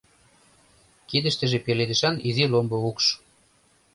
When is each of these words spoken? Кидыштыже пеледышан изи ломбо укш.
Кидыштыже 1.09 1.59
пеледышан 1.65 2.15
изи 2.27 2.45
ломбо 2.51 2.77
укш. 2.89 3.05